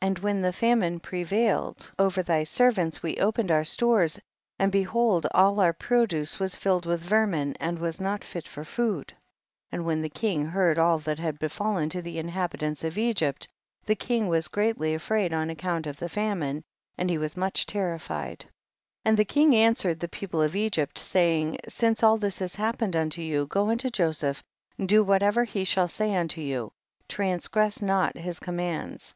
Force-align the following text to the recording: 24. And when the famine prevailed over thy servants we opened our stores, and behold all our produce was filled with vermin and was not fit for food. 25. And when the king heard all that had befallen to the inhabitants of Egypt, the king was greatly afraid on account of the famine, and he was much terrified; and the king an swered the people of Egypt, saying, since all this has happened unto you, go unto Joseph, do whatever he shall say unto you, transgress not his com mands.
24. 0.00 0.08
And 0.10 0.18
when 0.20 0.40
the 0.40 0.50
famine 0.54 0.98
prevailed 0.98 1.90
over 1.98 2.22
thy 2.22 2.42
servants 2.42 3.02
we 3.02 3.18
opened 3.18 3.50
our 3.50 3.64
stores, 3.64 4.18
and 4.58 4.72
behold 4.72 5.26
all 5.32 5.60
our 5.60 5.74
produce 5.74 6.38
was 6.40 6.56
filled 6.56 6.86
with 6.86 7.02
vermin 7.02 7.54
and 7.60 7.78
was 7.78 8.00
not 8.00 8.24
fit 8.24 8.48
for 8.48 8.64
food. 8.64 9.08
25. 9.08 9.18
And 9.72 9.84
when 9.84 10.00
the 10.00 10.08
king 10.08 10.46
heard 10.46 10.78
all 10.78 10.98
that 11.00 11.18
had 11.18 11.38
befallen 11.38 11.90
to 11.90 12.00
the 12.00 12.18
inhabitants 12.18 12.82
of 12.82 12.96
Egypt, 12.96 13.46
the 13.84 13.94
king 13.94 14.26
was 14.28 14.48
greatly 14.48 14.94
afraid 14.94 15.34
on 15.34 15.50
account 15.50 15.86
of 15.86 15.98
the 15.98 16.08
famine, 16.08 16.62
and 16.96 17.10
he 17.10 17.18
was 17.18 17.36
much 17.36 17.66
terrified; 17.66 18.46
and 19.04 19.18
the 19.18 19.24
king 19.26 19.54
an 19.54 19.74
swered 19.74 19.98
the 19.98 20.08
people 20.08 20.40
of 20.40 20.56
Egypt, 20.56 20.98
saying, 20.98 21.58
since 21.68 22.02
all 22.02 22.16
this 22.16 22.38
has 22.38 22.54
happened 22.54 22.96
unto 22.96 23.20
you, 23.20 23.44
go 23.44 23.68
unto 23.68 23.90
Joseph, 23.90 24.42
do 24.86 25.04
whatever 25.04 25.44
he 25.44 25.64
shall 25.64 25.88
say 25.88 26.16
unto 26.16 26.40
you, 26.40 26.72
transgress 27.06 27.82
not 27.82 28.16
his 28.16 28.40
com 28.40 28.56
mands. 28.56 29.14